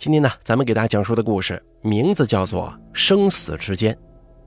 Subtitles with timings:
[0.00, 3.92] 今天呢，咱们给大家讲述的故事名字叫做《生死之间》。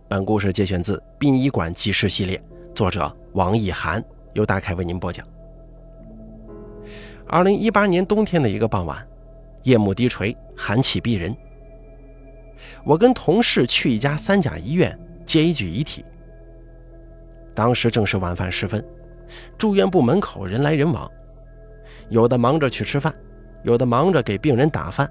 [0.07, 4.03] 本故事节选自《殡仪馆纪事》系列，作者王一涵，
[4.33, 5.23] 由大凯为您播讲。
[7.27, 9.07] 二零一八年冬天的一个傍晚，
[9.61, 11.37] 夜幕低垂，寒气逼人。
[12.83, 16.03] 我跟同事去一家三甲医院接一具遗体。
[17.53, 18.83] 当时正是晚饭时分，
[19.55, 21.07] 住院部门口人来人往，
[22.09, 23.13] 有的忙着去吃饭，
[23.61, 25.07] 有的忙着给病人打饭。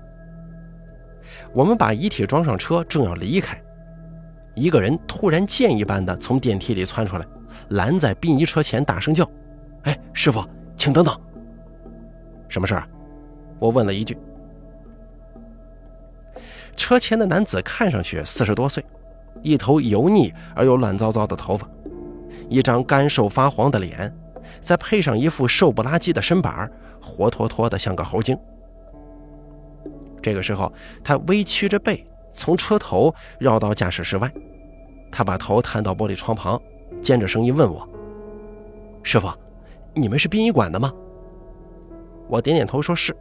[1.55, 3.61] 我们把遗体装上车，正要离开，
[4.55, 7.27] 一个人突然箭一般的从电梯里窜出来，
[7.70, 9.30] 拦在殡仪车前，大声叫
[9.84, 10.42] ：“哎，师傅，
[10.77, 11.15] 请等等！
[12.48, 12.88] 什么事儿？”
[13.61, 14.16] 我问了一句。
[16.75, 18.83] 车前的男子看上去四十多岁，
[19.42, 21.69] 一头油腻而又乱糟糟的头发，
[22.48, 24.11] 一张干瘦发黄的脸，
[24.61, 28.37] 再配上一副瘦不拉几的身板，活脱脱的像个猴精。
[30.23, 30.73] 这个时候，
[31.03, 34.33] 他微曲着背，从车头绕到驾驶室外。
[35.11, 36.61] 他把头探到玻璃窗旁，
[37.03, 37.87] 尖着声音问我
[39.03, 39.29] ：“师傅，
[39.92, 40.91] 你们是殡仪馆的吗？”
[42.29, 43.14] 我点点头，说是。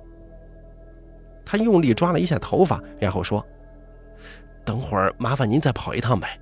[1.43, 3.45] 他用力抓了一下头发，然后说
[4.63, 6.39] ：“等会儿麻烦您再跑一趟呗，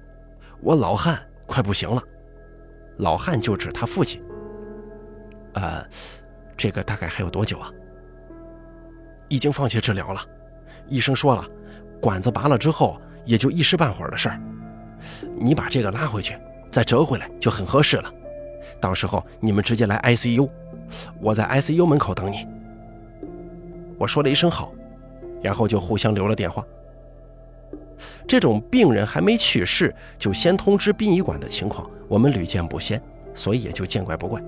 [0.61, 2.03] 我老汉快不行了。”
[2.99, 4.21] 老汉就指他父亲。
[5.53, 5.83] 呃，
[6.55, 7.71] 这个大概还有多久啊？
[9.29, 10.21] 已经放弃治疗了。
[10.89, 11.45] 医生说了，
[12.01, 14.41] 管子拔了之后也就一时半会儿的事儿。
[15.37, 16.35] 你把这个拉回去，
[16.69, 18.13] 再折回来就很合适了。
[18.81, 20.49] 到时候你们直接来 ICU，
[21.21, 22.47] 我在 ICU 门口等你。
[23.97, 24.71] 我说了一声好，
[25.41, 26.65] 然后就互相留了电话。
[28.25, 33.01] 这种病人还没去世就先通知殡仪馆的情况，我们屡见不鲜，
[33.33, 34.41] 所以也就见怪不怪。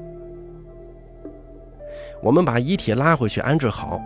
[2.21, 4.01] 我们把遗体拉回去安置好。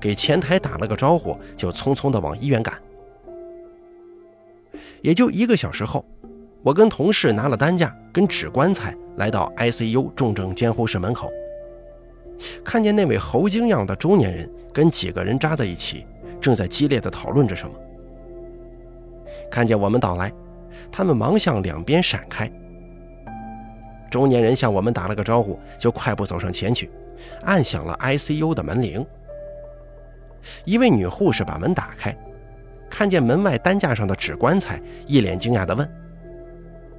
[0.00, 2.74] 给前台打了个招呼，就匆匆地往医院赶。
[5.02, 6.04] 也就一个小时后，
[6.62, 11.30] 我跟同事拿了担架跟纸棺材，来到 ICU 重症监护室门口，
[12.64, 16.06] 看见那位猴精样的中年人跟几个人扎在一起，
[16.40, 17.74] 正在激烈地讨论着什么。
[19.50, 20.30] 看见我们到来，
[20.92, 22.50] 他们忙向两边闪开。
[24.10, 26.90] 中年人向我们打了个招呼，就快步走上前去，
[27.42, 29.04] 按响了 ICU 的门铃。
[30.64, 32.16] 一位女护士把门打开，
[32.88, 35.88] 看见门外担架上的纸棺材，一脸惊讶地问：“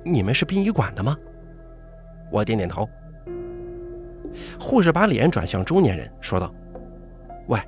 [0.04, 1.18] 你们是殡仪馆的吗？”
[2.32, 2.88] 我点点头。
[4.60, 6.54] 护士把脸转向中年人，说道
[7.50, 7.60] ：“喂，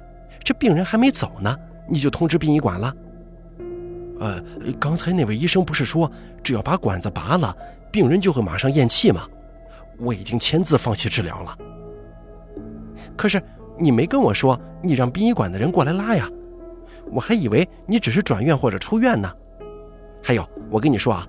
[0.43, 1.57] 这病人还没走呢，
[1.89, 2.95] 你就通知殡仪馆了？
[4.19, 4.41] 呃，
[4.79, 6.09] 刚才那位医生不是说，
[6.41, 7.55] 只要把管子拔了，
[7.91, 9.27] 病人就会马上咽气吗？
[9.99, 11.57] 我已经签字放弃治疗了。
[13.17, 13.39] 可是……”
[13.83, 16.29] 你没跟我说，你让殡仪馆的人过来拉呀？
[17.11, 19.29] 我还以为你只是转院或者出院呢。
[20.23, 21.27] 还有，我跟你说啊，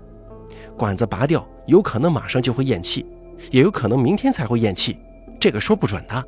[0.79, 3.05] 管子拔掉有可能马上就会咽气，
[3.51, 4.97] 也有可能明天才会咽气，
[5.41, 6.25] 这个说不准的。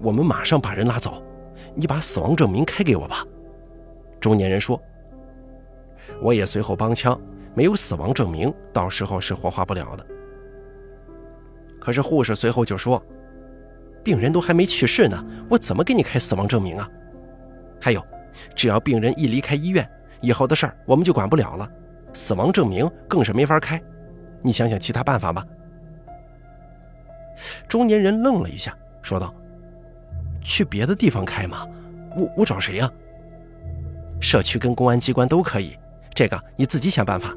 [0.00, 1.22] 我们马上把人拉走，
[1.74, 3.22] 你把死亡证明开给我吧。
[4.18, 4.80] 中年人说。
[6.22, 7.20] 我也随后帮腔，
[7.54, 10.06] 没有死亡证明，到时候是火化不了的。
[11.78, 13.00] 可是护士随后就说。
[14.02, 16.88] 病人都还没去世呢，我怎么给你开死亡证明啊？
[17.80, 18.04] 还有，
[18.54, 19.88] 只要病人一离开医院，
[20.20, 21.68] 以后的事儿我们就管不了了，
[22.12, 23.80] 死亡证明更是没法开。
[24.42, 25.46] 你想想其他办法吧。
[27.68, 29.34] 中年人愣了一下，说道
[30.42, 31.66] ：“去别的地方开吗？
[32.16, 32.90] 我我找谁呀？
[34.20, 35.76] 社区跟公安机关都可以，
[36.14, 37.34] 这个你自己想办法。”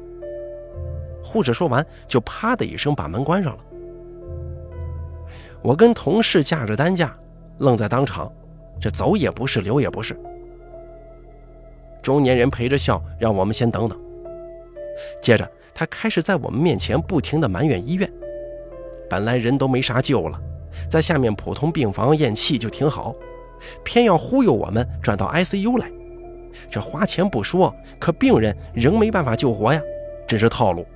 [1.24, 3.64] 护士说完，就啪的一声把门关上了。
[5.66, 7.12] 我跟同事架着担架，
[7.58, 8.30] 愣在当场，
[8.80, 10.16] 这走也不是，留也不是。
[12.00, 14.00] 中年人陪着笑，让我们先等等。
[15.20, 18.08] 接着，他开始在我们面前不停地埋怨医院。
[19.10, 20.40] 本来人都没啥救了，
[20.88, 23.12] 在下面普通病房咽气就挺好，
[23.82, 25.90] 偏要忽悠我们转到 ICU 来。
[26.70, 29.82] 这花钱不说，可病人仍没办法救活呀，
[30.28, 30.86] 真是套路。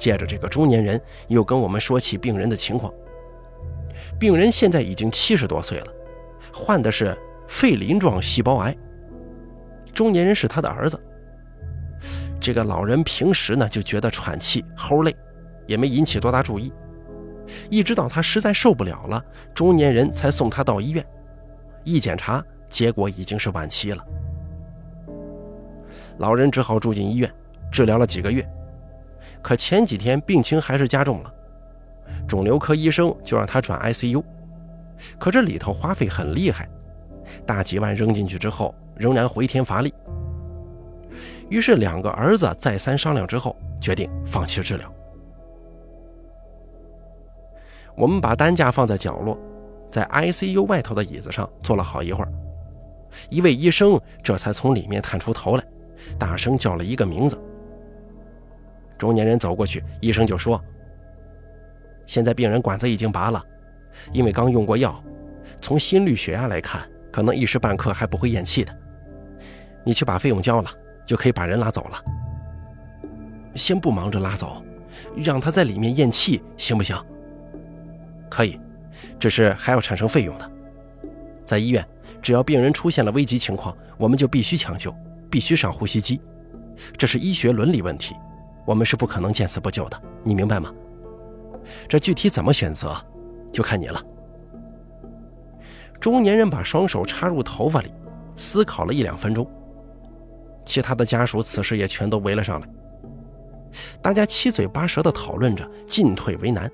[0.00, 0.98] 接着，这个中年人
[1.28, 2.92] 又跟我们说起病人的情况。
[4.18, 5.86] 病人现在已经七十多岁了，
[6.52, 7.16] 患的是
[7.46, 8.74] 肺鳞状细胞癌。
[9.92, 10.98] 中年人是他的儿子。
[12.40, 15.14] 这个老人平时呢就觉得喘气、齁累，
[15.66, 16.72] 也没引起多大注意。
[17.68, 19.22] 一直到他实在受不了了，
[19.52, 21.04] 中年人才送他到医院。
[21.84, 24.02] 一检查，结果已经是晚期了。
[26.16, 27.30] 老人只好住进医院，
[27.70, 28.48] 治疗了几个月。
[29.42, 31.32] 可前几天病情还是加重了，
[32.28, 34.22] 肿瘤科医生就让他转 ICU，
[35.18, 36.68] 可这里头花费很厉害，
[37.46, 39.92] 大几万扔进去之后，仍然回天乏力。
[41.48, 44.92] 于是两个儿子再三商量之后，决定放弃治疗。
[47.96, 49.36] 我们把担架放在角落，
[49.88, 52.32] 在 ICU 外头的椅子上坐了好一会儿。
[53.28, 55.64] 一位医生这才从里面探出头来，
[56.18, 57.36] 大声叫了一个名字。
[59.00, 60.62] 中年人走过去，医生就说
[62.04, 63.42] ：“现在病人管子已经拔了，
[64.12, 65.02] 因为刚用过药，
[65.58, 68.76] 从心率、血压来看，可能一时半刻还不会咽气的。
[69.82, 70.70] 你去把费用交了，
[71.06, 72.04] 就可以把人拉走了。
[73.54, 74.62] 先不忙着拉走，
[75.16, 76.94] 让他在里面咽气，行不行？
[78.28, 78.60] 可以，
[79.18, 80.50] 只是还要产生费用的。
[81.44, 81.82] 在医院。”
[82.22, 84.94] 只要病人出现了危急情况，我们就必须抢救，
[85.30, 86.20] 必须上呼吸机，
[86.98, 88.14] 这是医学伦理问题，
[88.64, 90.72] 我们是不可能见死不救的，你明白吗？
[91.88, 92.96] 这具体怎么选择，
[93.52, 94.02] 就看你了。
[96.00, 97.92] 中年人把双手插入头发里，
[98.36, 99.46] 思考了一两分钟。
[100.64, 102.68] 其他的家属此时也全都围了上来，
[104.00, 106.70] 大家七嘴八舌地讨论着进退为难。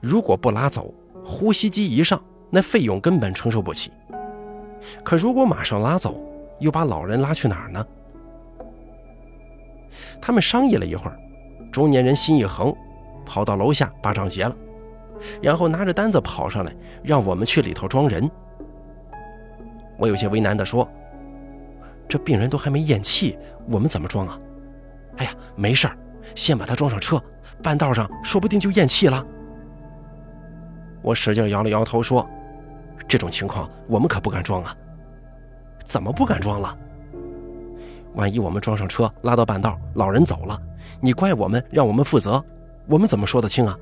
[0.00, 0.92] 如果不拉走，
[1.24, 3.90] 呼吸机一上，那费用根本承受不起。
[5.02, 6.20] 可如果马上拉走，
[6.60, 7.84] 又把老人拉去哪儿呢？
[10.20, 11.18] 他们商议了一会儿，
[11.70, 12.74] 中年人心一横，
[13.24, 14.56] 跑到楼下把账结了，
[15.40, 18.30] 然后拿着单子跑上来，让我们去里头装人。
[19.98, 20.88] 我有些为难地说
[22.08, 24.38] ：“这病人都还没咽气，我们怎么装啊？”
[25.18, 25.96] 哎呀，没事儿，
[26.34, 27.22] 先把他装上车，
[27.62, 29.24] 半道上说不定就咽气了。
[31.02, 32.28] 我使劲摇了摇头说。
[33.08, 34.74] 这种情况我们可不敢装啊！
[35.84, 36.76] 怎么不敢装了？
[38.16, 40.60] 万一我们装上车拉到半道，老人走了，
[41.00, 42.42] 你怪我们，让我们负责，
[42.88, 43.78] 我们怎么说得清啊？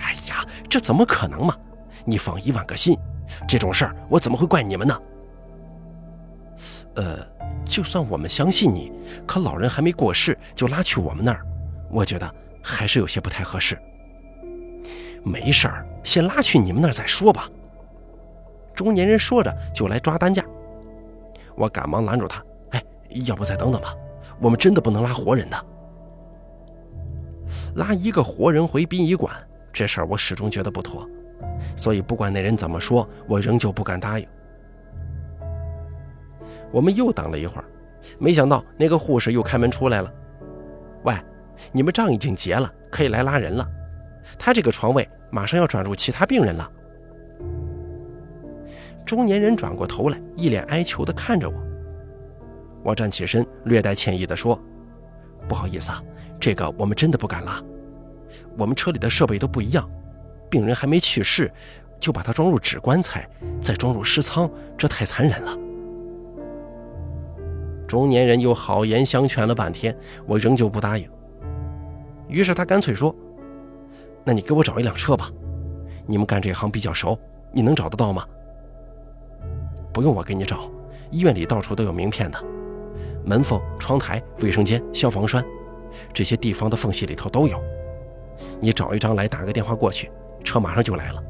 [0.00, 1.56] 哎呀，这怎么可能嘛！
[2.04, 2.98] 你放一万个心，
[3.46, 4.98] 这种事儿我怎么会怪你们呢？
[6.96, 7.18] 呃，
[7.64, 8.92] 就算我们相信你，
[9.26, 11.44] 可老人还没过世就拉去我们那儿，
[11.90, 13.78] 我觉得还是有些不太合适。
[15.22, 17.48] 没事儿，先拉去你们那儿再说吧。
[18.74, 20.44] 中年人说着就来抓担架，
[21.56, 22.42] 我赶忙拦住他：“，
[23.26, 23.94] 要不再等等吧，
[24.40, 25.66] 我们真的不能拉活人的。
[27.76, 29.34] 拉一个活人回殡仪馆
[29.72, 31.08] 这事儿，我始终觉得不妥，
[31.76, 34.26] 所以不管那人怎么说，我仍旧不敢答应。”
[36.72, 37.64] 我们又等了一会儿，
[38.18, 40.12] 没想到那个护士又开门出来了
[41.04, 41.14] ：“喂，
[41.70, 43.66] 你们账已经结了，可以来拉人了。
[44.38, 46.70] 他这个床位马上要转入其他病人了。”
[49.04, 51.54] 中年人转过头来，一脸哀求地看着我。
[52.84, 54.60] 我站起身，略带歉意地说
[55.48, 56.02] ：“不好意思啊，
[56.38, 57.60] 这个我们真的不敢拉。
[58.58, 59.88] 我们车里的设备都不一样，
[60.50, 61.50] 病人还没去世，
[61.98, 63.28] 就把他装入纸棺材，
[63.60, 65.56] 再装入尸舱，这太残忍了。”
[67.88, 69.96] 中年人又好言相劝了半天，
[70.26, 71.08] 我仍旧不答应。
[72.28, 73.14] 于是他干脆说
[74.24, 75.30] ：“那你给我找一辆车吧，
[76.06, 77.18] 你们干这行比较熟，
[77.52, 78.26] 你能找得到吗？”
[79.92, 80.70] 不用我给你找，
[81.10, 82.38] 医院里到处都有名片的，
[83.24, 85.44] 门缝、窗台、卫生间、消防栓，
[86.12, 87.62] 这些地方的缝隙里头都有。
[88.60, 90.10] 你找一张来，打个电话过去，
[90.44, 91.22] 车马上就来了。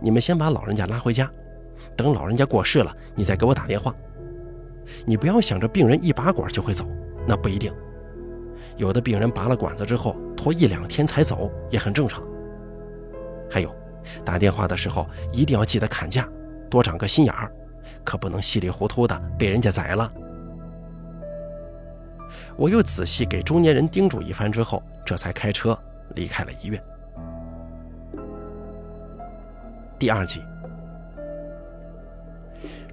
[0.00, 1.30] 你们先把老人家拉回家，
[1.96, 3.94] 等老人家过世了，你再给我打电话。
[5.06, 6.84] 你不要想着病人一拔管就会走，
[7.26, 7.72] 那不一定。
[8.76, 12.22] 有的病人拔了管子之后拖一两天才走，也很正常。
[13.50, 13.74] 还有，
[14.24, 16.28] 打电话的时候一定要记得砍价，
[16.68, 17.50] 多长个心眼儿。
[18.04, 20.12] 可不能稀里糊涂的被人家宰了。
[22.60, 25.76] 我又仔细给中年人叮嘱一番之后，这才开车
[26.14, 26.78] 离开了医院。
[29.98, 30.42] 第二集，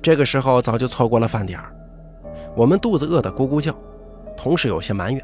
[0.02, 1.76] 这个时候早就错过了饭点儿，
[2.56, 3.76] 我们肚子饿得咕咕叫，
[4.38, 5.22] 同时有些埋怨。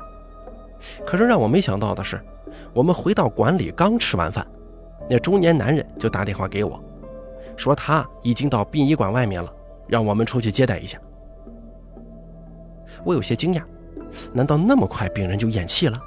[1.05, 2.21] 可是让我没想到的是，
[2.73, 4.45] 我们回到馆里刚吃完饭，
[5.09, 6.83] 那中年男人就打电话给我，
[7.55, 9.49] 说他已经到殡仪馆外面了。
[9.87, 10.99] 让我们出去接待一下。
[13.05, 13.63] 我有些惊讶，
[14.31, 15.99] 难道那么快病人就咽气了？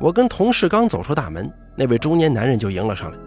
[0.00, 3.18] 我跟同事刚走出大门，那位中年男人就迎了上来，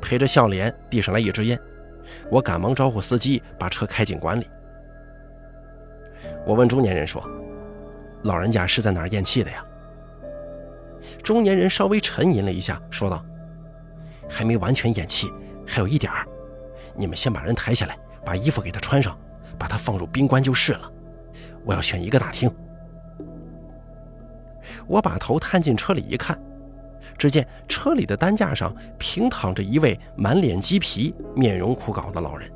[0.00, 1.58] 陪着笑脸递上来一支烟。
[2.30, 4.48] 我赶忙招呼司机把车开进馆里。
[6.44, 7.22] 我问中年人说
[8.22, 9.64] ：“老人家是在哪儿咽气的呀？”
[11.22, 13.24] 中年人稍微沉吟了一下，说道
[14.28, 15.32] ：“还没完全咽气，
[15.66, 16.26] 还有一点儿。”
[16.96, 19.16] 你们先把人抬下来，把衣服给他穿上，
[19.58, 20.92] 把他放入冰棺就是了。
[21.66, 22.50] 我要选一个大厅。
[24.86, 26.40] 我把头探进车里一看，
[27.18, 32.50] 只见车里的担架上平躺着一位满脸鸡皮、面容枯槁的老人。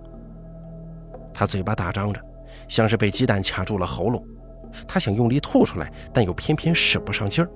[1.35, 2.21] 他嘴巴大张着，
[2.69, 4.25] 像是被鸡蛋卡住了喉咙。
[4.87, 7.51] 他想用力吐出来，但又偏偏使不上劲儿。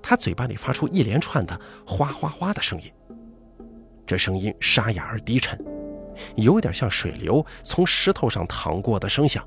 [0.00, 2.92] 他嘴巴里发出一连串的“哗哗哗”的声音，
[4.06, 5.58] 这声音沙哑而低沉，
[6.36, 9.46] 有点像水流从石头上淌过的声响。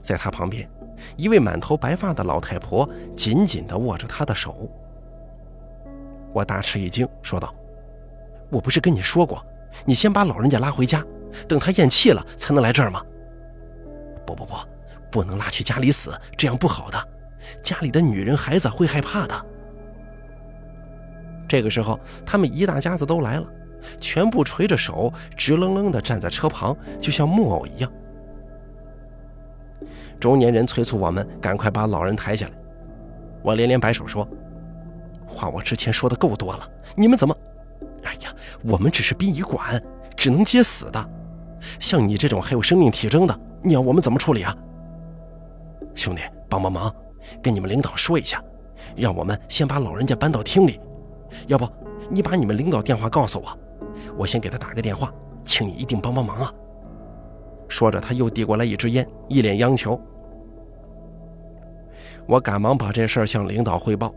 [0.00, 0.68] 在他旁边。
[1.16, 4.68] 一位满头白发的老太婆紧紧地握着他的手。
[6.32, 7.54] 我大吃一惊，说道
[8.50, 9.44] ：“我不是跟你说过，
[9.84, 11.04] 你先把老人家拉回家，
[11.46, 13.00] 等他咽气了才能来这儿吗
[14.26, 14.54] ？”“不不不，
[15.10, 17.08] 不能拉去家里死，这样不好的，
[17.62, 19.46] 家里的女人孩子会害怕的。”
[21.48, 23.46] 这个时候，他们一大家子都来了，
[24.00, 27.90] 全部垂着手，直愣愣地站在车旁，就像木偶一样。
[30.18, 32.52] 中年人催促我们赶快把老人抬下来，
[33.42, 34.26] 我连连摆手说
[35.26, 37.34] ：“话我之前说的够多了，你们怎么？
[38.02, 38.34] 哎呀，
[38.64, 39.80] 我们只是殡仪馆，
[40.16, 41.10] 只能接死的。
[41.78, 44.56] 像你这种还有生命体征的，你要我们怎么处理啊？
[45.94, 46.92] 兄弟，帮帮忙，
[47.42, 48.42] 跟你们领导说一下，
[48.96, 50.80] 让我们先把老人家搬到厅里。
[51.46, 51.68] 要不，
[52.10, 53.58] 你把你们领导电话告诉我，
[54.16, 55.12] 我先给他打个电话，
[55.44, 56.52] 请你一定帮帮忙啊。”
[57.68, 60.00] 说着，他又递过来一支烟，一脸央求。
[62.26, 64.12] 我赶忙把这事儿向领导汇报，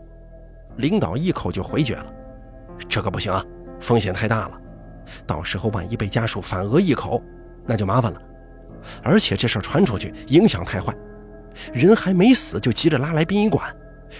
[0.76, 2.06] 领导一口就回绝了
[2.88, 3.44] ：“这可不行啊，
[3.80, 4.60] 风险太大了，
[5.26, 7.22] 到时候万一被家属反讹一口，
[7.66, 8.20] 那就麻烦了。
[9.02, 10.94] 而且这事儿传出去，影响太坏，
[11.72, 13.64] 人还没死就急着拉来殡仪馆，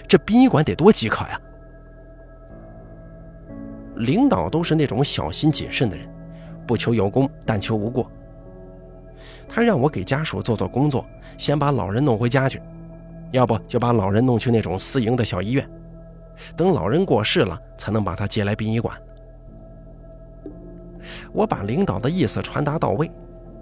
[0.06, 1.40] 这殡仪馆得多饥渴呀！”
[3.96, 6.08] 领导都是那种小心谨慎的人，
[6.66, 8.10] 不求有功，但求无过。
[9.54, 11.04] 他让我给家属做做工作，
[11.36, 12.58] 先把老人弄回家去，
[13.32, 15.68] 要不就把老人弄去那种私营的小医院，
[16.56, 18.96] 等老人过世了，才能把他接来殡仪馆。
[21.34, 23.10] 我把领导的意思传达到位，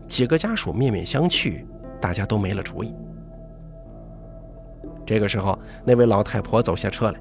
[0.06, 1.64] 几个家属面面相觑，
[2.00, 2.94] 大家都没了主意。
[5.04, 7.18] 这个时候，那位老太婆走下车来，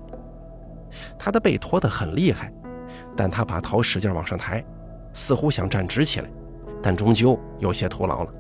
[1.18, 2.54] 她的背驼得很厉害，
[3.18, 4.64] 但她把头使劲往上抬，
[5.12, 6.30] 似乎想站直起来，
[6.84, 8.32] 但终究有些徒劳了。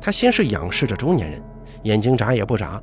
[0.00, 1.42] 他先是仰视着中年人，
[1.82, 2.80] 眼睛眨也不眨，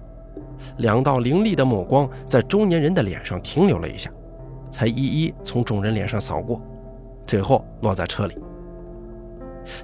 [0.78, 4.12] 两道凌厉的目光在中年人的脸上停留了一下，
[4.72, 6.62] 才一一从众人脸上扫过，
[7.26, 8.38] 最后落在车里。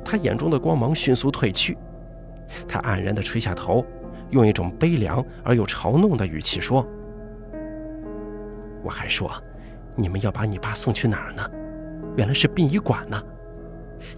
[0.04, 1.78] 他眼中的光芒迅速褪去，
[2.68, 3.86] 他黯然地垂下头，
[4.32, 6.86] 用一种悲凉而又嘲弄的语气说
[8.84, 9.32] ：“我还说，
[9.96, 11.50] 你们要把你爸送去哪儿呢？
[12.18, 13.24] 原来是殡仪馆呢！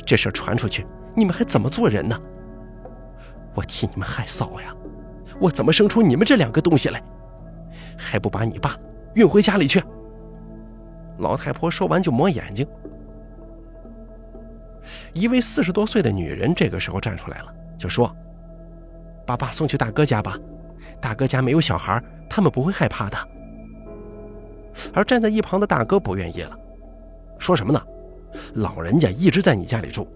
[0.06, 2.20] 这事传出去，你们还怎么做人呢？”
[3.54, 4.74] 我替你们害臊呀！
[5.40, 7.02] 我怎么生出你们这两个东西来？
[7.98, 8.78] 还不把你爸
[9.16, 9.82] 运回家里去？
[11.20, 12.66] 老太婆说完就抹眼睛。
[15.14, 18.16] 一位四十多岁的女人这个时候站出来了，就说
[19.26, 20.38] ：“把爸送去大哥家吧，
[21.00, 23.18] 大哥家没有小孩，他们不会害怕的。”
[24.94, 26.58] 而站在一旁的大哥不愿意了，
[27.38, 27.82] 说什么呢？
[28.56, 30.08] 老人家一直在你家里住，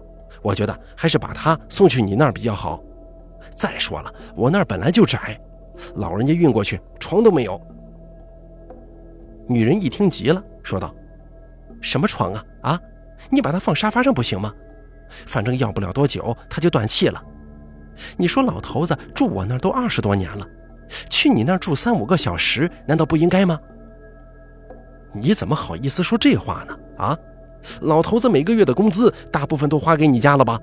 [0.42, 2.82] 我觉得还是把他送去你那儿比较好。
[3.56, 5.40] 再说了，我那儿本来就窄，
[5.94, 7.60] 老人家运过去床都没有。
[9.48, 10.94] 女人一听急了，说道
[11.80, 12.44] ：“什么床啊？
[12.62, 12.80] 啊，
[13.30, 14.52] 你把它放沙发上不行吗？
[15.24, 17.22] 反正要不了多久他就断气了。
[18.16, 20.46] 你说老头子住我那儿都二十多年了，
[21.08, 23.58] 去你那儿住三五个小时，难道不应该吗？
[25.14, 26.78] 你怎么好意思说这话呢？
[26.98, 27.16] 啊，
[27.80, 30.60] 老头子每个月的工资大部分都花给你家了吧？”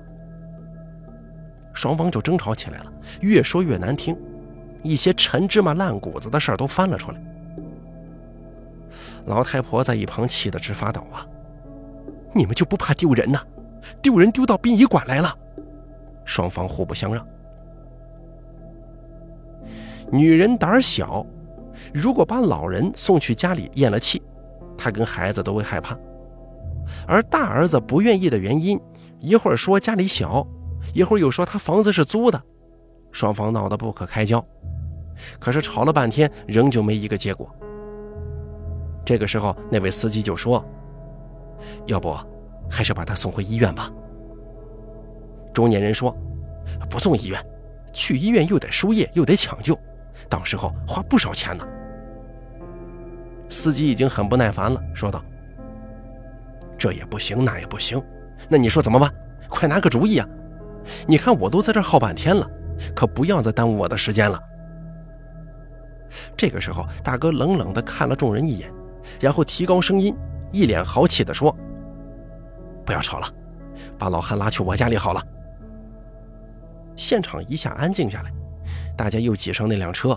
[1.74, 4.16] 双方就争吵起来了，越说越难听，
[4.82, 7.20] 一些陈芝麻烂谷子的事儿都翻了出来。
[9.26, 11.26] 老太婆在一旁气得直发抖啊！
[12.32, 13.40] 你们就不怕丢人呐？
[14.00, 15.36] 丢人丢到殡仪馆来了！
[16.24, 17.26] 双方互不相让。
[20.12, 21.26] 女人胆小，
[21.92, 24.22] 如果把老人送去家里咽了气，
[24.78, 25.98] 她跟孩子都会害怕。
[27.06, 28.78] 而大儿子不愿意的原因，
[29.18, 30.46] 一会儿说家里小。
[30.92, 32.42] 一会儿又说他房子是租的，
[33.10, 34.44] 双方闹得不可开交。
[35.38, 37.48] 可是吵了半天，仍旧没一个结果。
[39.04, 40.64] 这个时候，那位司机就说
[41.86, 42.16] ：“要不，
[42.68, 43.90] 还是把他送回医院吧。”
[45.54, 46.16] 中年人说
[46.90, 47.40] ：“不送医院，
[47.92, 49.78] 去医院又得输液，又得抢救，
[50.28, 51.64] 到时候花不少钱呢。”
[53.48, 55.22] 司机已经很不耐烦了，说道
[56.76, 58.02] ：“这也不行，那也不行，
[58.48, 59.08] 那你说怎么办？
[59.48, 60.26] 快拿个主意啊！”
[61.06, 62.48] 你看，我都在这耗半天了，
[62.94, 64.40] 可不要再耽误我的时间了。
[66.36, 68.72] 这个时候，大哥冷冷地看了众人一眼，
[69.20, 70.14] 然后提高声音，
[70.52, 71.54] 一脸豪气地说
[72.84, 73.26] ：“不要吵了，
[73.98, 75.22] 把老汉拉去我家里好了。”
[76.96, 78.32] 现场一下安静下来，
[78.96, 80.16] 大家又挤上那辆车，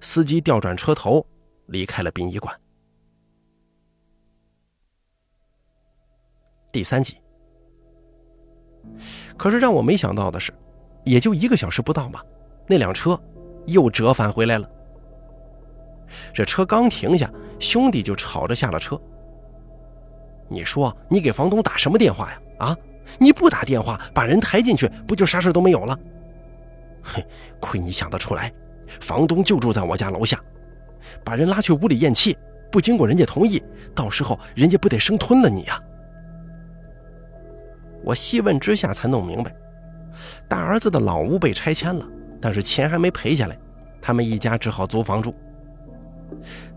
[0.00, 1.24] 司机调转车头，
[1.66, 2.54] 离开了殡仪馆。
[6.72, 7.18] 第三集。
[9.36, 10.52] 可是让我没想到的是，
[11.04, 12.24] 也就一个小时不到吧，
[12.66, 13.18] 那辆车
[13.66, 14.68] 又折返回来了。
[16.32, 19.00] 这车刚停下，兄弟就吵着下了车。
[20.48, 22.40] 你说你给房东打什么电话呀？
[22.58, 22.76] 啊，
[23.18, 25.98] 你不打电话把人抬进去，不就啥事都没有了？
[27.02, 27.24] 嘿，
[27.60, 28.52] 亏你想得出来，
[29.00, 30.40] 房东就住在我家楼下，
[31.24, 32.36] 把人拉去屋里咽气，
[32.72, 33.62] 不经过人家同意，
[33.94, 35.80] 到时候人家不得生吞了你呀？
[38.08, 39.54] 我细问之下才弄明白，
[40.48, 42.06] 大儿子的老屋被拆迁了，
[42.40, 43.58] 但是钱还没赔下来，
[44.00, 45.34] 他们一家只好租房住。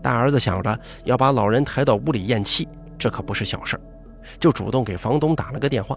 [0.02, 3.80] 大儿子想着要把老人抬到屋里咽气，这可不是小事
[4.38, 5.96] 就主动给房东打了个电话。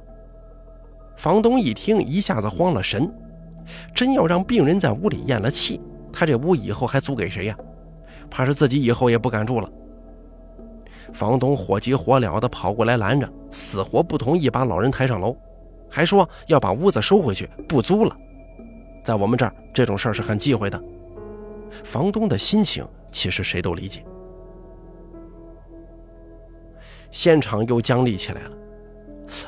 [1.17, 3.13] 房东一听，一下子慌了神，
[3.93, 5.81] 真要让病人在屋里咽了气，
[6.13, 7.57] 他这屋以后还租给谁呀？
[8.29, 9.69] 怕是自己以后也不敢住了。
[11.13, 15.35] 房东火急火燎地跑过来拦着，死活不同意把老人抬上楼，
[15.89, 18.15] 还说要把屋子收回去，不租了。
[19.03, 20.81] 在我们这儿，这种事儿是很忌讳的。
[21.83, 22.87] 房东的心情。
[23.11, 24.03] 其实谁都理解。
[27.11, 28.51] 现场又僵立起来了，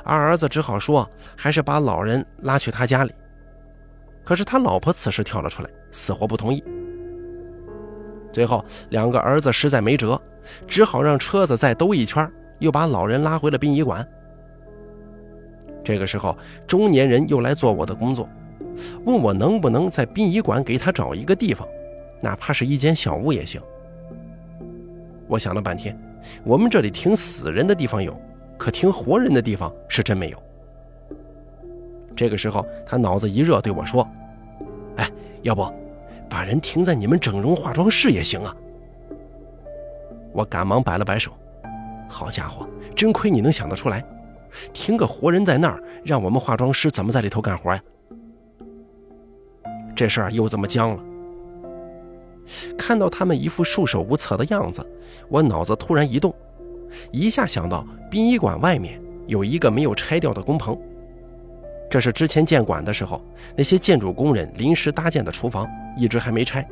[0.06, 3.14] 二儿子只好说：“还是把老人拉去他家里。”
[4.24, 6.64] 可是他老婆此时跳了出来，死活不同意。
[8.32, 10.20] 最后，两个儿子实在没辙，
[10.68, 12.30] 只好让车子再兜一圈，
[12.60, 14.08] 又把老人拉回了殡仪馆。
[15.84, 18.28] 这个时候，中年人又来做我的工作，
[19.06, 21.68] 问我能不能在殡仪馆给他找一个地方。
[22.20, 23.62] 哪怕是一间小屋也行。
[25.28, 25.98] 我想了半天，
[26.44, 28.20] 我们这里停死人的地方有，
[28.58, 30.44] 可停活人的地方是真没有。
[32.16, 34.08] 这个时候，他脑子一热，对我说
[34.98, 35.10] ：“哎，
[35.44, 35.62] 要不
[36.30, 38.56] 把人停在你们整容化妆室也行啊？”
[40.34, 41.32] 我赶忙摆了摆手
[42.08, 44.04] ：“好家伙，真亏你能想得出来，
[44.72, 47.82] 停个活人在那儿，让我们化妆师怎么在里头干活呀？”
[49.96, 51.04] 这事儿又这么僵了。
[52.78, 54.86] 看到他们一副束手无策的样子，
[55.28, 56.34] 我脑子突然一动，
[57.12, 60.80] 一下想到殡仪馆外面有一个没有拆掉的工棚，
[61.90, 63.24] 这是之前建馆的时候
[63.56, 66.68] 那些建筑工人临时搭建的厨房，一直还没拆。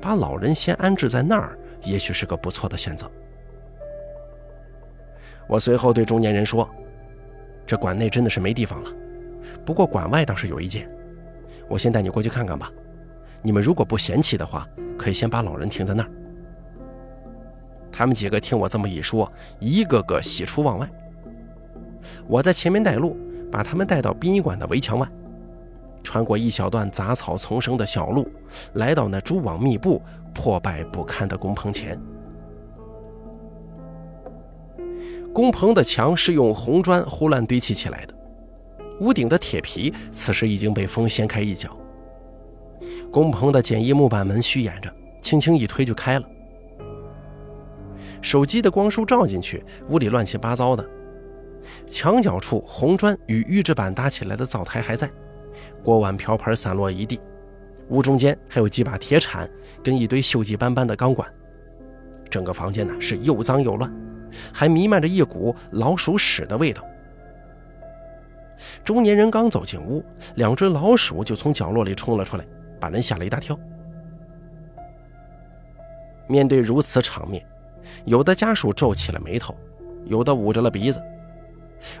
[0.00, 3.10] 把老人先安置在那儿，也许是个不错的选择。
[5.46, 6.68] 我随后对中年人说
[7.66, 8.90] ：“这馆内真的是没地方了，
[9.64, 10.88] 不过馆外倒是有一间，
[11.68, 12.70] 我先带你过去看看吧。”
[13.44, 16.10] 你们如果不嫌弃的话，可以先把老人停在那儿。
[17.90, 20.88] 他们几个听我这么一说，一个个喜出望外。
[22.26, 23.16] 我在前面带路，
[23.52, 25.06] 把他们带到殡仪馆的围墙外，
[26.02, 28.26] 穿过一小段杂草丛生的小路，
[28.72, 30.00] 来到那蛛网密布、
[30.34, 32.00] 破败不堪的工棚前。
[35.32, 38.14] 工棚的墙是用红砖胡乱堆砌起来的，
[39.00, 41.68] 屋顶的铁皮此时已经被风掀开一角。
[43.10, 46.26] 工棚的简易木板门虚掩着，轻轻一推就开了。
[48.22, 50.86] 手机的光束照进去，屋里乱七八糟的。
[51.86, 55.10] 墙角处红砖与预制板搭起来的灶台还在，
[55.82, 57.20] 锅碗瓢盆散落一地。
[57.88, 59.48] 屋中间还有几把铁铲
[59.82, 61.28] 跟一堆锈迹斑斑的钢管。
[62.30, 63.92] 整个房间呢是又脏又乱，
[64.52, 66.82] 还弥漫着一股老鼠屎的味道。
[68.84, 70.04] 中年人刚走进屋，
[70.36, 72.44] 两只老鼠就从角落里冲了出来。
[72.80, 73.56] 把人吓了一大跳。
[76.26, 77.46] 面对如此场面，
[78.04, 79.54] 有的家属皱起了眉头，
[80.04, 81.00] 有的捂着了鼻子，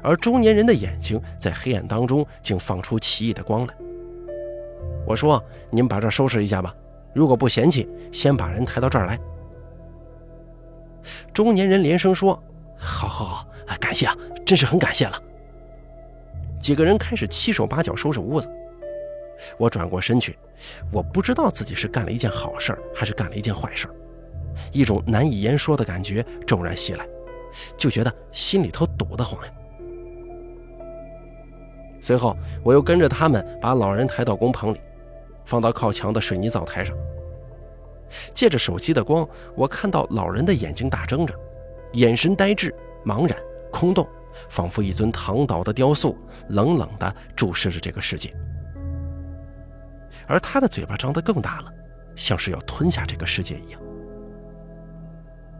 [0.02, 3.74] 而中年人的眼睛在黑暗当中竟放出奇异的光来。
[5.06, 6.74] 我说：“你们把这收拾一下吧，
[7.12, 9.18] 如果不嫌弃，先把人抬到这儿来。”
[11.34, 12.40] 中年人连声说
[12.78, 13.48] ：“好，好，好，
[13.80, 14.16] 感谢啊，
[14.46, 15.20] 真是很感谢了。”
[16.60, 18.48] 几个人开始七手八脚收拾屋子。
[19.58, 20.38] 我转过身去，
[20.92, 23.88] 我不知道自己是干了一件好事还是干了一件坏事
[24.70, 27.04] 一种难以言说的感觉骤然袭来，
[27.76, 29.52] 就觉得心里头堵得慌呀。
[32.02, 34.80] 随后，我又跟着他们把老人抬到工棚里，
[35.44, 36.94] 放到靠墙的水泥灶台上。
[38.34, 41.32] 借着手机的光，我看到老人的眼睛大睁着，
[41.92, 42.74] 眼神呆滞、
[43.06, 43.38] 茫然、
[43.70, 44.06] 空洞，
[44.50, 48.34] 仿佛一尊躺倒的雕塑，冷冷地注视着这个世界。
[50.26, 51.72] 而他的嘴巴张得更大了，
[52.16, 53.80] 像是要吞下这个世界一样。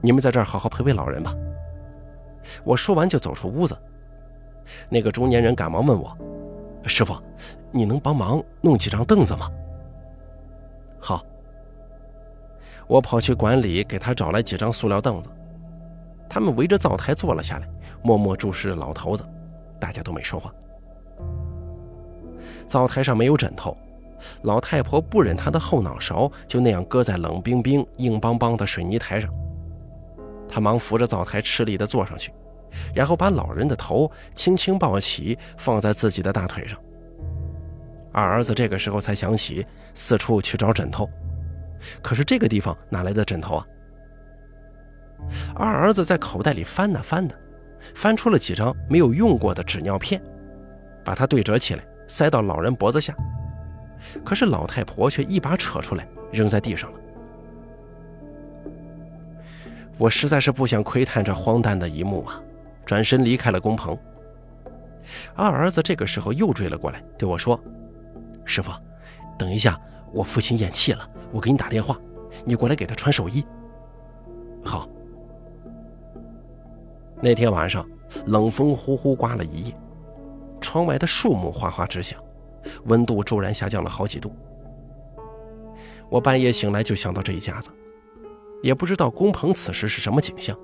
[0.01, 1.33] 你们在这儿好好陪陪老人吧。
[2.65, 3.79] 我说完就走出屋子。
[4.89, 6.17] 那个中年人赶忙问我
[6.89, 7.17] ：“师傅，
[7.71, 9.51] 你能帮忙弄几张凳子吗？”
[11.01, 11.25] 好。
[12.89, 15.31] 我跑去馆里给他找来几张塑料凳子。
[16.29, 17.69] 他们围着灶台坐了下来，
[18.03, 19.25] 默默注视着老头子，
[19.79, 20.53] 大家都没说话。
[22.67, 23.77] 灶台上没有枕头，
[24.43, 29.33] 老太婆不忍他的后脑勺就那样搁在冷冰冰、硬邦邦的水泥台上。
[30.49, 32.33] 他忙扶着灶台吃力地坐上去，
[32.95, 36.79] 然后把老人的头轻轻抱起，放在自己的大腿上。
[38.13, 41.09] 二儿子这个时候才想起四处去找枕头，
[42.03, 43.67] 可是这个地方哪来的枕头啊？
[45.55, 47.35] 二儿子在口袋里翻呐翻的，
[47.95, 50.21] 翻出了几张没有用过的纸尿片，
[51.05, 53.15] 把它对折起来塞到老人脖子下，
[54.25, 56.99] 可是老太婆却一把扯出来扔在地上了。
[59.97, 62.43] 我实在是不想窥探这荒诞的一幕啊！
[62.85, 63.97] 转身离开了工棚。
[65.35, 67.59] 二儿子这个时候又追了过来，对我说
[68.45, 68.71] ：“师傅，
[69.39, 69.81] 等一下，
[70.13, 71.99] 我父亲咽气了，我给你打电话，
[72.45, 73.45] 你过来给他穿寿衣。”
[74.65, 74.89] 好。
[77.21, 77.87] 那天晚上，
[78.27, 79.77] 冷风呼呼刮了一夜，
[80.61, 82.19] 窗外的树木哗哗直响，
[82.85, 84.35] 温度骤然下降了好几度。
[86.09, 87.71] 我半夜醒来就想到这一家子。
[88.63, 90.57] 也不知道工棚此时是什么景象，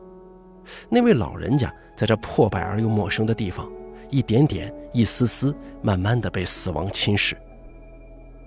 [0.89, 3.71] 那位老人家在这破败而又陌生的地方，
[4.11, 7.35] 一点点、一丝丝、慢慢的被死亡侵蚀。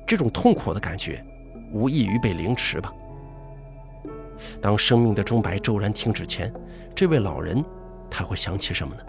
[0.06, 1.24] 这种痛苦的感觉，
[1.72, 2.94] 无异于被凌迟吧。
[4.60, 6.52] 当生命的钟摆骤然停止前，
[6.96, 7.64] 这位老人
[8.10, 9.04] 他会想起什么呢？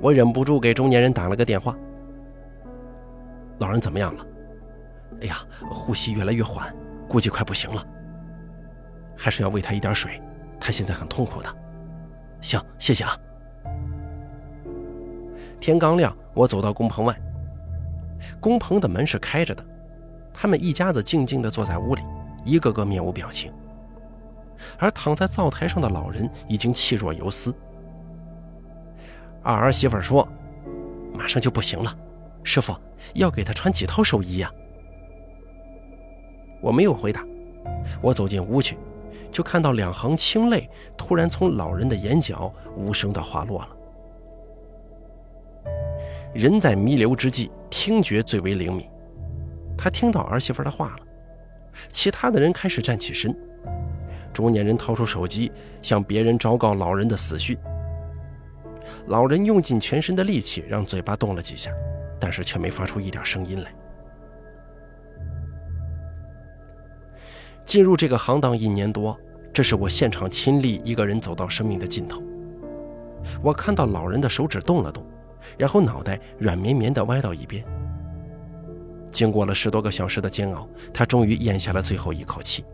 [0.00, 1.76] 我忍不住给中年人打了个电话。
[3.58, 4.26] 老人怎么样了？
[5.22, 5.38] 哎呀，
[5.68, 6.72] 呼吸越来越缓。
[7.08, 7.84] 估计快不行了，
[9.18, 10.22] 还是要喂他一点水，
[10.60, 11.56] 他现在很痛苦的。
[12.40, 13.18] 行，谢谢啊。
[15.58, 17.20] 天刚亮，我走到工棚外，
[18.38, 19.66] 工棚的门是开着的，
[20.32, 22.02] 他们一家子静静地坐在屋里，
[22.44, 23.52] 一个个面无表情，
[24.78, 27.52] 而躺在灶台上的老人已经气若游丝。
[29.42, 30.26] 二儿媳妇说
[31.12, 31.92] ：“马上就不行了，
[32.44, 32.72] 师傅
[33.14, 34.48] 要给他穿几套寿衣呀？”
[36.62, 37.26] 我没有回答，
[38.00, 38.78] 我走进屋去，
[39.30, 43.68] 就看到两行清泪突然从老人的眼角无声地滑落了。
[46.34, 48.88] 人在弥留之际，听觉最为灵敏，
[49.76, 50.98] 他听到儿媳妇的话了。
[51.88, 53.34] 其他的人开始站起身，
[54.32, 55.50] 中年人掏出手机
[55.80, 57.56] 向别人昭告老人的死讯。
[59.06, 61.70] 老人用尽全身的力气让嘴巴动了几下，
[62.20, 63.72] 但是却没发出一点声音来。
[67.68, 69.14] 进入这个行当一年多，
[69.52, 72.22] 这是我现场亲历一个人走到生命的尽头。
[73.42, 75.04] 我看到老人的手指动了动，
[75.58, 77.62] 然后脑袋软绵绵地歪到一边。
[79.10, 82.64] 经过了十多个小时的煎熬，他终于咽下了最后一口气。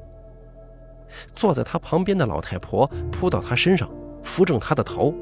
[1.33, 3.91] 坐在他旁边的老太婆扑到他身上，
[4.23, 5.13] 扶正他的头，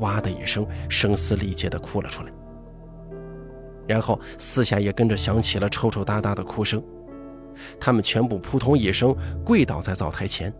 [0.00, 2.32] 哇的一声，声嘶力竭地哭了出来。
[3.86, 6.82] 然后四下也跟着响起了抽抽搭搭的哭声。
[7.80, 9.14] 他们全部扑通一声
[9.44, 10.52] 跪倒在灶台前。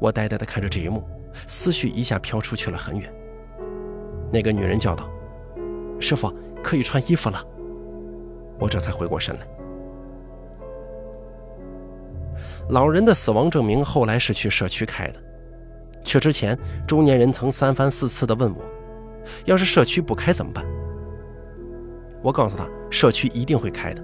[0.00, 1.02] 我呆呆地看着这一幕，
[1.46, 3.12] 思绪一下飘出去了很远。
[4.32, 5.08] 那个女人叫道
[6.00, 7.44] ：“师傅，可以穿衣服了。”
[8.58, 9.46] 我这才回过神来。
[12.68, 15.20] 老人的死亡证明后来是去社区开的，
[16.04, 18.62] 去之前，中年人曾三番四次地问我
[19.46, 20.64] ：“要是社区不开怎么办？”
[22.22, 24.02] 我告诉他：“社区一定会开的。”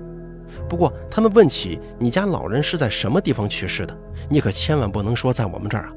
[0.69, 3.97] 不过，他们问起你家老人是在什么地方去世的，
[4.29, 5.93] 你可千万不能说在我们这儿啊！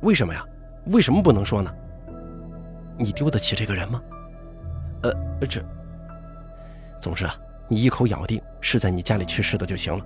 [0.00, 0.44] 为什么呀？
[0.86, 1.72] 为什么不能说呢？
[2.98, 4.02] 你丢得起这个人吗？
[5.02, 5.12] 呃，
[5.48, 5.62] 这……
[7.00, 7.34] 总之啊，
[7.68, 10.04] 你一口咬定是在你家里去世的就行了。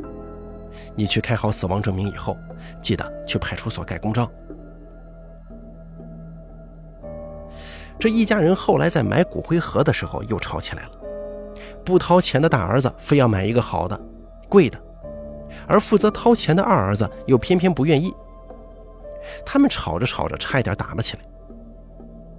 [0.94, 2.36] 你去开好死亡证明以后，
[2.82, 4.30] 记得去派出所盖公章。
[7.98, 10.90] 这一家人后来在买骨灰盒的时候又吵起来了。
[11.86, 13.98] 不掏钱的大儿子非要买一个好的、
[14.48, 14.76] 贵的，
[15.68, 18.12] 而负责掏钱的二儿子又偏偏不愿意。
[19.44, 21.22] 他们吵着吵着，差一点打了起来。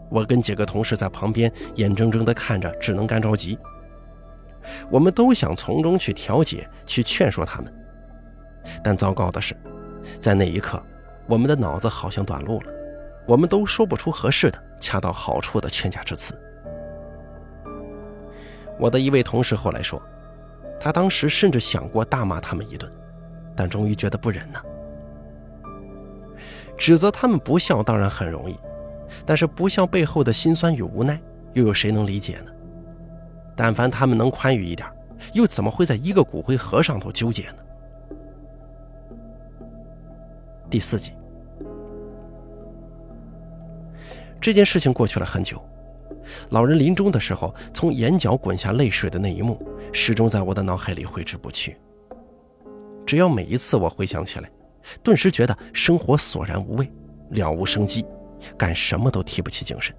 [0.10, 3.58] 我跟几个同事在旁边眼睁睁地看着，只能干着急。
[4.90, 7.74] 我们都想从中去调解、去劝说他们，
[8.84, 9.56] 但糟糕的是，
[10.20, 10.82] 在那一刻，
[11.26, 12.68] 我们的脑子好像短路了，
[13.26, 16.38] 我们都说不出合适的、恰到好处的劝架之词。
[18.80, 20.02] 我的一位同事后来说，
[20.80, 22.92] 他当时甚至想过大骂他们一顿，
[23.56, 24.62] 但终于觉得不忍呢。
[26.78, 28.56] 指责他们不孝当然很容易，
[29.26, 31.20] 但是不孝背后的辛酸与无奈，
[31.54, 32.52] 又有谁能理解呢？
[33.56, 34.88] 但凡他们能宽裕一点，
[35.34, 37.58] 又怎么会在一个骨灰盒上头纠结呢？
[40.70, 41.14] 第四集，
[44.40, 45.60] 这件事情过去了很久。
[46.50, 49.62] 老人临终的时候，从眼角滚下泪水的那一幕，
[49.92, 51.78] 始终在我的脑海里挥之不去。
[53.06, 54.50] 只要每一次我回想起来，
[55.02, 56.92] 顿时觉得生活索然无味，
[57.30, 58.06] 了无生机，
[58.58, 59.96] 干什么都提不起精神。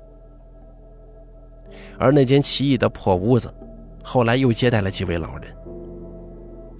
[1.98, 3.52] 而那间奇异的破屋子，
[4.02, 5.54] 后来又接待了几位老人。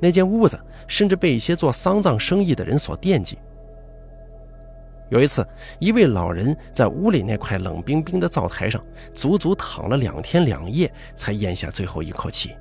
[0.01, 3.37] 那间屋子甚至被一些做丧葬生意的人所惦记。
[5.11, 5.47] 有一次，
[5.79, 8.83] 一位老人在屋里那块冷冰冰的灶台上，
[9.15, 12.55] 足足躺了两天两夜，才咽下最后一口气。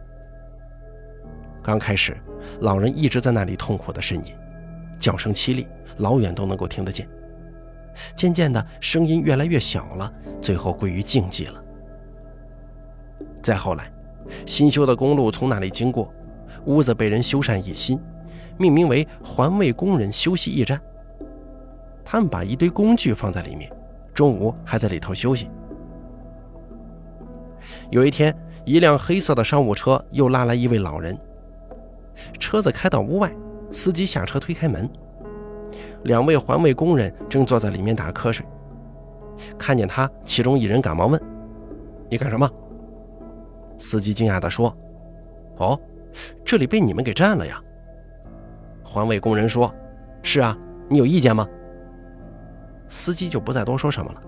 [1.61, 2.15] 刚开始，
[2.61, 4.33] 老人一直在那里痛苦的呻吟，
[4.97, 7.07] 叫声凄厉，老远都能够听得见。
[8.15, 11.61] 渐渐的，声音越来越小了，最后归于静寂了。
[13.41, 13.91] 再后来，
[14.45, 16.13] 新修的公路从那里经过，
[16.65, 17.99] 屋子被人修缮一新，
[18.57, 20.79] 命名为“环卫工人休息驿站”。
[22.09, 23.69] 他们把一堆工具放在里面，
[24.13, 25.49] 中午还在里头休息。
[27.89, 31.19] 有一天，一辆黑色的商务车又拉来一位老人。
[32.39, 33.29] 车子开到屋外，
[33.73, 34.89] 司机下车推开门，
[36.03, 38.45] 两位环卫工人正坐在里面打瞌睡。
[39.57, 41.21] 看见他，其中一人赶忙问
[42.09, 42.49] ：“你干什么？”
[43.79, 44.73] 司机惊讶地说
[45.59, 45.77] ：“哦，
[46.45, 47.61] 这里被你们给占了呀。”
[48.81, 49.69] 环卫工人说
[50.23, 51.45] ：“是啊，你有意见吗？”
[52.87, 54.21] 司机就不再多说什么了，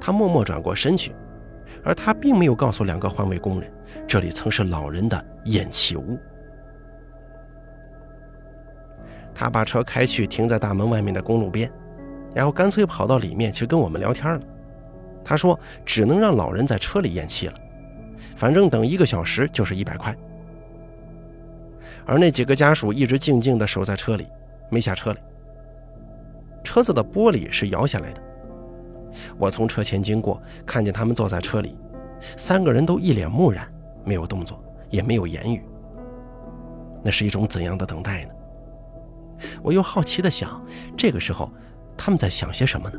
[0.00, 1.14] 他默默转过身去，
[1.84, 3.72] 而他并没有告诉两个环卫工人，
[4.06, 6.18] 这里曾是老人的咽气屋。
[9.34, 11.70] 他把车开去停在大门外面的公路边，
[12.34, 14.40] 然后干脆跑到里面去跟我们聊天了。
[15.24, 17.54] 他说只能让老人在车里咽气了，
[18.36, 20.14] 反正等一个小时就是一百块。
[22.04, 24.26] 而那几个家属一直静静地守在车里，
[24.68, 25.20] 没下车来。
[26.62, 28.22] 车子的玻璃是摇下来的。
[29.38, 31.76] 我从车前经过，看见他们坐在车里，
[32.36, 33.68] 三个人都一脸木然，
[34.04, 35.62] 没有动作，也没有言语。
[37.02, 38.30] 那是一种怎样的等待呢？
[39.62, 40.62] 我又好奇地想，
[40.96, 41.50] 这个时候
[41.96, 42.98] 他们在想些什么呢？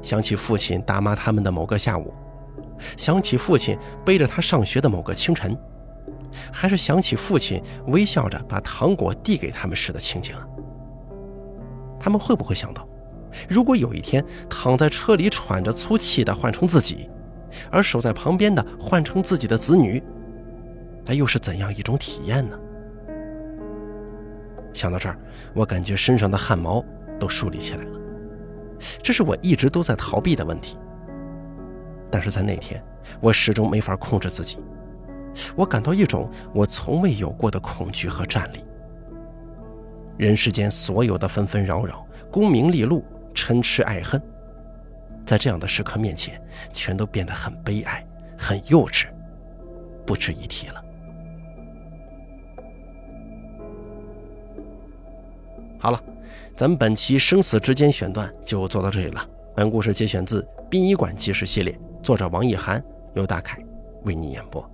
[0.00, 2.14] 想起父亲打骂他们的某个下午，
[2.96, 5.56] 想起父亲背着他上学的某个清晨，
[6.52, 10.46] 还是想起父亲微笑着把糖果递给他们时的情景啊？
[12.04, 12.86] 他们会不会想到，
[13.48, 17.08] 如果有一天躺在车里喘着粗气的换成自己，
[17.70, 20.02] 而守在旁边的换成自己的子女，
[21.06, 22.58] 那又是怎样一种体验呢？
[24.74, 25.18] 想到这儿，
[25.54, 26.84] 我感觉身上的汗毛
[27.18, 27.98] 都竖立起来了。
[29.02, 30.76] 这是我一直都在逃避的问题。
[32.10, 32.84] 但是在那天，
[33.18, 34.58] 我始终没法控制自己，
[35.56, 38.62] 我感到一种我从未有过的恐惧和战栗。
[40.16, 44.20] 人世间所有的纷纷扰扰、功名利禄、嗔痴爱恨，
[45.26, 46.40] 在这样的时刻面前，
[46.72, 48.06] 全都变得很悲哀、
[48.38, 49.06] 很幼稚，
[50.06, 50.84] 不值一提了。
[55.78, 56.02] 好了，
[56.56, 59.28] 咱们本期生死之间选段就做到这里了。
[59.54, 62.82] 本故事节选自《殡仪馆纪实》系列，作者王一涵，
[63.14, 63.62] 由大凯
[64.04, 64.73] 为你演播。